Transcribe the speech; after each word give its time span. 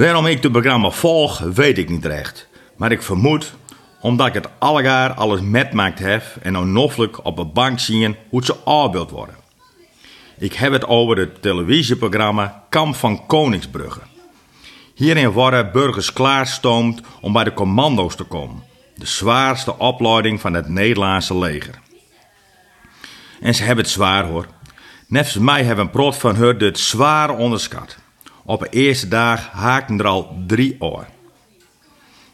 Waarom 0.00 0.26
ik 0.26 0.42
het 0.42 0.52
programma 0.52 0.90
volg, 0.90 1.38
weet 1.38 1.78
ik 1.78 1.88
niet 1.88 2.04
recht. 2.04 2.48
Maar 2.76 2.92
ik 2.92 3.02
vermoed 3.02 3.54
omdat 4.00 4.26
ik 4.26 4.34
het 4.34 4.48
allegaar 4.58 5.12
alles 5.12 5.40
metmaakt 5.40 5.98
heb 5.98 6.22
en 6.42 6.56
onnoffelijk 6.56 7.24
op 7.24 7.38
een 7.38 7.52
bank 7.52 7.78
zien 7.78 8.16
hoe 8.28 8.44
ze 8.44 8.56
afbeeld 8.56 9.10
worden. 9.10 9.34
Ik 10.38 10.52
heb 10.52 10.72
het 10.72 10.86
over 10.86 11.18
het 11.18 11.42
televisieprogramma 11.42 12.64
Kamp 12.68 12.94
van 12.96 13.26
Koningsbrugge. 13.26 14.00
Hierin 14.94 15.30
worden 15.30 15.72
burgers 15.72 16.12
klaarstoomd 16.12 17.00
om 17.20 17.32
bij 17.32 17.44
de 17.44 17.54
commando's 17.54 18.16
te 18.16 18.24
komen. 18.24 18.62
De 18.94 19.06
zwaarste 19.06 19.78
opleiding 19.78 20.40
van 20.40 20.54
het 20.54 20.68
Nederlandse 20.68 21.38
leger. 21.38 21.80
En 23.40 23.54
ze 23.54 23.62
hebben 23.62 23.84
het 23.84 23.92
zwaar 23.92 24.24
hoor. 24.24 24.46
Net 25.06 25.38
mij 25.38 25.64
hebben 25.64 25.84
een 25.84 25.90
prot 25.90 26.16
van 26.16 26.36
haar 26.36 26.54
het 26.54 26.78
zwaar 26.78 27.36
onderschat. 27.36 27.99
Op 28.50 28.60
de 28.60 28.68
eerste 28.68 29.08
dag 29.08 29.50
haakten 29.50 29.98
er 29.98 30.06
al 30.06 30.36
drie 30.46 30.76
oor. 30.78 31.06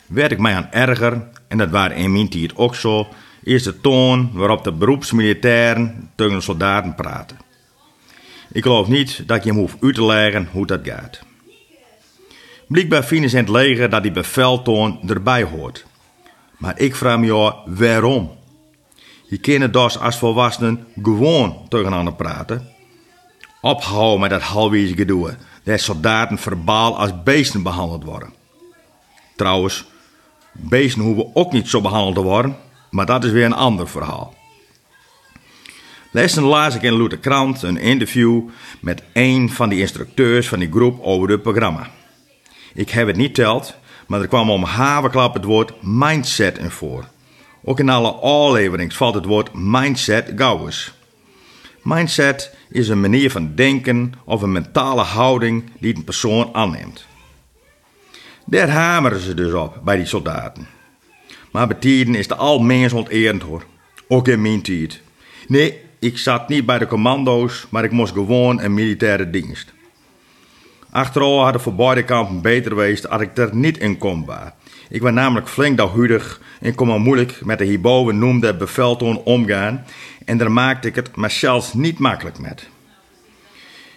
Werd 0.07 0.33
ik 0.33 0.39
mij 0.39 0.55
aan 0.55 0.69
erger, 0.71 1.29
en 1.49 1.59
dat 1.59 1.71
waren 1.71 1.97
in 1.97 2.13
mijn 2.13 2.29
tijd 2.29 2.57
ook 2.57 2.75
zo, 2.75 3.09
is 3.43 3.63
de 3.63 3.81
toon 3.81 4.31
waarop 4.33 4.65
de 4.65 4.73
beroepsmilitairen 4.73 6.11
tegen 6.15 6.35
de 6.35 6.41
soldaten 6.41 6.95
praten. 6.95 7.37
Ik 8.53 8.63
geloof 8.63 8.89
niet 8.89 9.23
dat 9.27 9.45
je 9.45 9.51
hem 9.51 9.59
hoeft 9.59 9.77
uit 9.81 9.95
te 9.95 10.05
leggen 10.05 10.49
hoe 10.53 10.67
dat 10.67 10.81
gaat. 10.83 11.21
Blijkbaar 12.69 13.05
vinden 13.05 13.31
ze 13.31 13.37
in 13.37 13.43
het 13.43 13.53
leger 13.53 13.91
dat 13.91 14.03
die 14.03 14.13
beveltoon 14.13 15.01
erbij 15.09 15.43
hoort. 15.43 15.87
Maar 16.59 16.79
ik 16.79 16.97
vraag 16.97 17.19
me 17.19 17.33
af 17.33 17.55
waarom. 17.67 18.31
Je 19.29 19.39
kunt 19.39 19.73
dus 19.73 19.99
als 19.99 20.19
volwassenen 20.19 20.87
gewoon 21.03 21.67
tegenaan 21.69 22.17
praten. 22.17 22.76
Ophouden 23.67 24.21
met 24.21 24.31
dat 24.31 24.43
halweze 24.43 24.95
gedoe, 24.95 25.37
dat 25.63 25.81
soldaten 25.81 26.39
verbaal 26.39 26.99
als 26.99 27.23
beesten 27.23 27.63
behandeld 27.63 28.05
worden. 28.05 28.33
Trouwens, 29.37 29.85
beesten 30.53 31.03
hoeven 31.03 31.31
ook 31.35 31.53
niet 31.53 31.69
zo 31.69 31.81
behandeld 31.81 32.15
te 32.15 32.23
worden, 32.23 32.57
maar 32.91 33.07
dat 33.07 33.25
is 33.25 33.31
weer 33.31 33.45
een 33.45 33.53
ander 33.53 33.89
verhaal. 33.89 34.35
Lessen 36.11 36.43
las 36.43 36.75
ik 36.75 36.83
in 36.83 37.09
de 37.09 37.19
Krant 37.19 37.63
een 37.63 37.77
interview 37.77 38.43
met 38.81 39.03
een 39.13 39.51
van 39.51 39.69
die 39.69 39.81
instructeurs 39.81 40.49
van 40.49 40.59
die 40.59 40.71
groep 40.71 41.03
over 41.03 41.31
het 41.31 41.43
programma. 41.43 41.91
Ik 42.75 42.91
heb 42.91 43.07
het 43.07 43.17
niet 43.17 43.35
teld, 43.35 43.75
maar 44.07 44.21
er 44.21 44.29
kwam 44.29 44.51
om 44.51 44.65
haverklap 44.65 45.35
het 45.35 45.45
woord 45.45 45.73
mindset 45.83 46.59
in 46.59 46.71
voor. 46.71 47.05
Ook 47.65 47.79
in 47.79 47.89
alle 47.89 48.11
afleverings 48.11 48.97
valt 48.97 49.15
het 49.15 49.25
woord 49.25 49.51
mindset 49.53 50.33
gauw 50.37 50.67
eens. 50.67 50.93
Mindset 51.83 52.56
is 52.71 52.89
een 52.89 53.01
manier 53.01 53.31
van 53.31 53.55
denken 53.55 54.13
of 54.25 54.43
een 54.43 54.53
mentale 54.53 55.03
houding 55.03 55.65
die 55.79 55.97
een 55.97 56.05
persoon 56.05 56.55
aanneemt. 56.55 57.07
Daar 58.47 58.69
hameren 58.69 59.21
ze 59.21 59.35
dus 59.35 59.53
op 59.53 59.81
bij 59.85 59.97
die 59.97 60.07
soldaten. 60.07 60.67
Maar 61.51 61.67
bij 61.67 62.15
is 62.15 62.29
de 62.29 62.35
al 62.35 62.59
mens 62.59 62.93
onterend 62.93 63.43
hoor. 63.43 63.65
Ook 64.09 64.29
in 64.29 64.43
mijn 64.43 64.63
tijd. 64.63 65.01
Nee, 65.49 65.81
ik 65.99 66.19
zat 66.19 66.49
niet 66.49 66.67
bij 66.67 66.79
de 66.79 66.87
commando's, 66.87 67.67
maar 67.71 67.85
ik 67.85 67.91
moest 67.91 68.13
gewoon 68.13 68.61
een 68.61 68.75
militaire 68.75 69.31
dienst. 69.31 69.75
Achteraf 70.97 71.45
had 71.45 71.53
het 71.53 71.63
voor 71.63 71.75
beide 71.75 72.05
kampen 72.05 72.41
beter 72.41 72.71
geweest 72.71 73.09
als 73.09 73.23
ik 73.23 73.37
er 73.37 73.55
niet 73.55 73.79
in 73.79 73.99
kon 73.99 74.25
waar. 74.25 74.55
Ik 74.89 75.03
was 75.03 75.13
namelijk 75.13 75.49
flink 75.49 75.77
daghuurdig 75.77 76.41
en 76.61 76.75
kon 76.75 76.87
maar 76.87 77.01
moeilijk 77.01 77.45
met 77.45 77.59
de 77.59 77.65
hierboven 77.65 78.19
noemde 78.19 78.57
beveltoon 78.57 79.17
omgaan 79.17 79.85
en 80.25 80.39
daar 80.39 80.53
maakte 80.53 80.89
ik 80.89 80.95
het 80.95 81.17
mezelf 81.17 81.75
niet 81.75 81.99
makkelijk 81.99 82.39
met. 82.39 82.69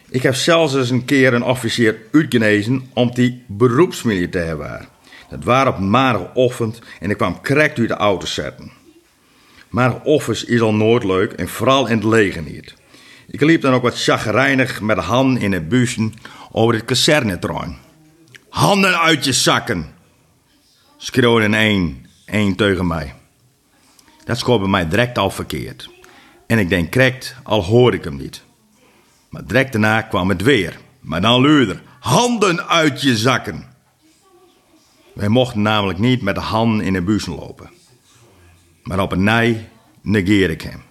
Ik 0.10 0.24
heb 0.24 0.36
zelfs 0.36 0.76
eens 0.76 0.90
een 0.90 1.06
keer 1.06 1.34
een 1.34 1.44
officier 1.44 1.98
uitgenezen 2.12 2.90
om 2.94 3.14
die 3.14 3.44
beroepsmilitair 3.48 4.58
was. 4.58 4.82
Dat 5.30 5.44
waren 5.44 5.74
op 5.74 5.80
maandagochtend 5.80 6.82
en 7.00 7.10
ik 7.10 7.18
kwam 7.18 7.42
correct 7.42 7.80
uit 7.80 7.88
de 7.88 7.94
auto 7.94 8.26
zetten. 8.26 8.72
Maandagochtend 9.70 10.50
is 10.50 10.62
al 10.62 10.74
nooit 10.74 11.04
leuk 11.04 11.32
en 11.32 11.48
vooral 11.48 11.88
in 11.88 11.98
het 11.98 12.06
leger 12.06 12.42
niet. 12.42 12.76
Ik 13.32 13.42
liep 13.42 13.62
dan 13.62 13.74
ook 13.74 13.82
wat 13.82 14.02
chagrijnig 14.02 14.82
met 14.82 14.98
handen 14.98 15.42
in 15.42 15.52
het 15.52 15.70
bussen 15.70 16.14
over 16.52 16.74
het 16.74 16.86
kazernetrein. 16.86 17.78
Handen 18.50 19.00
uit 19.00 19.26
je 19.26 19.34
zakken! 19.34 19.94
schreeuwde 20.98 21.46
een 21.46 21.54
één, 21.54 22.06
één 22.26 22.56
tegen 22.56 22.88
mij. 22.88 23.14
Dat 24.26 24.38
scoorde 24.38 24.68
mij 24.68 24.88
direct 24.88 25.18
al 25.18 25.30
verkeerd. 25.30 25.90
En 26.48 26.60
ik 26.60 26.70
denk 26.70 26.92
correct, 26.92 27.36
al 27.44 27.64
hoor 27.64 27.94
ik 27.94 28.04
hem 28.04 28.16
niet. 28.16 28.44
Maar 29.30 29.46
direct 29.46 29.72
daarna 29.72 30.02
kwam 30.02 30.30
het 30.30 30.42
weer. 30.42 30.80
Maar 31.00 31.22
dan 31.22 31.42
luider. 31.42 31.82
Handen 32.00 32.68
uit 32.68 33.02
je 33.02 33.18
zakken! 33.18 33.68
Wij 35.14 35.28
mochten 35.28 35.62
namelijk 35.62 36.00
niet 36.00 36.22
met 36.22 36.36
de 36.36 36.42
handen 36.42 36.86
in 36.86 36.94
de 36.94 37.02
bussen 37.02 37.36
lopen. 37.36 37.70
Maar 38.84 39.00
op 39.00 39.12
een 39.12 39.24
nij 39.24 39.70
negeer 40.02 40.50
ik 40.50 40.62
hem. 40.62 40.89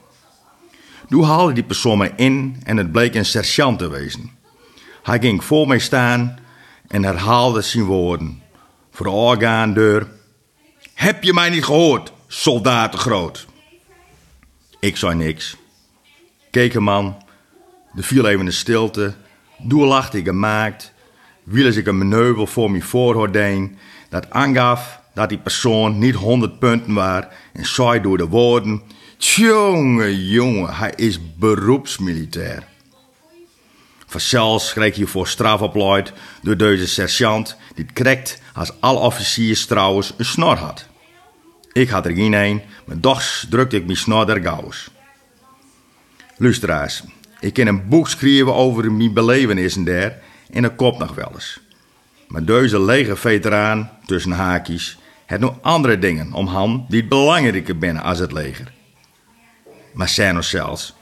Toen 1.09 1.23
haalde 1.23 1.53
die 1.53 1.65
persoon 1.65 1.99
mij 1.99 2.13
in 2.17 2.57
en 2.65 2.77
het 2.77 2.93
bleek 2.93 3.15
een 3.15 3.25
sergeant 3.25 3.79
te 3.79 3.91
wezen. 3.91 4.31
Hij 5.03 5.19
ging 5.21 5.45
voor 5.45 5.67
mij 5.67 5.79
staan 5.79 6.39
en 6.89 7.05
herhaalde 7.05 7.63
zijn 7.63 7.85
woorden. 7.85 8.43
Voor 8.91 9.07
de 9.07 9.13
orgaandeur. 9.13 10.09
Heb 10.95 11.23
je 11.23 11.33
mij 11.33 11.51
niet 11.51 11.65
gehoord, 11.65 12.13
soldaten 12.27 12.99
groot? 12.99 13.47
Ik 14.81 14.97
zei 14.97 15.15
niks. 15.15 15.57
Keek 16.51 16.75
een 16.75 16.83
man. 16.83 17.23
Er 17.97 18.03
viel 18.03 18.27
even 18.27 18.47
een 18.47 18.53
stilte. 18.53 19.15
Doe 19.59 19.87
lachte 19.87 20.19
ik 20.19 20.27
gemaakt. 20.27 20.93
Ik 21.51 21.87
een 21.87 21.99
meneubel 21.99 22.47
voor 22.47 22.71
me 22.71 22.83
voorhoordeen. 22.83 23.79
Dat 24.09 24.31
aangaf 24.31 25.01
dat 25.15 25.29
die 25.29 25.39
persoon 25.39 25.99
niet 25.99 26.15
honderd 26.15 26.59
punten 26.59 26.95
was. 26.95 27.25
En 27.53 27.67
zei 27.67 28.01
door 28.01 28.17
de 28.17 28.27
woorden. 28.27 28.83
Tjonge, 29.19 30.27
jongen, 30.29 30.75
hij 30.75 30.93
is 30.97 31.35
beroepsmilitair. 31.37 32.67
Vanzelfs 34.07 34.73
kreeg 34.73 34.95
hiervoor 34.95 35.29
strafopleid 35.29 36.13
door 36.43 36.57
deze 36.57 36.87
sergeant, 36.87 37.57
die 37.75 37.87
krekt 37.93 38.41
als 38.55 38.73
alle 38.81 38.99
officiers 38.99 39.67
trouwens 39.67 40.13
een 40.17 40.25
snor 40.25 40.57
had. 40.57 40.87
Ik 41.73 41.89
had 41.89 42.07
er 42.07 42.15
geen 42.15 42.33
een, 42.33 42.63
maar 42.85 43.01
doch 43.01 43.45
drukte 43.51 43.77
ik 43.77 43.85
mijn 43.85 43.97
snor 43.97 44.27
der 44.27 44.43
gauws. 44.43 44.91
Luisteraars, 46.37 47.03
ik 47.41 47.53
kan 47.53 47.67
een 47.67 47.89
boek 47.89 48.09
schrijven 48.09 48.55
over 48.55 48.93
mijn 48.93 49.13
belevenissen 49.13 49.85
daar 49.85 50.19
en 50.51 50.63
dat 50.63 50.77
komt 50.77 50.99
nog 50.99 51.15
wel 51.15 51.31
eens. 51.35 51.61
Maar 52.29 52.45
deze 52.45 52.81
lege 52.81 53.17
veteraan, 53.17 53.91
tussen 54.07 54.33
haakjes, 54.33 54.99
heeft 55.27 55.41
nog 55.41 55.59
andere 55.61 55.99
dingen 55.99 56.33
om 56.33 56.49
hem 56.49 56.85
die 56.89 57.05
belangrijker 57.05 57.79
binnen 57.79 58.03
als 58.03 58.19
het 58.19 58.33
leger. 58.33 58.77
Maar 59.99 60.09
zijn 60.09 60.35
nog 60.35 60.45
zelfs. 60.45 60.95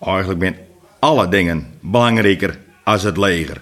Eigenlijk 0.00 0.38
ben 0.38 0.56
alle 0.98 1.28
dingen 1.28 1.78
belangrijker 1.80 2.58
als 2.84 3.02
het 3.02 3.16
leger. 3.16 3.60